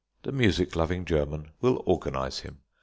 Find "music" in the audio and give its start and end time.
0.31-0.75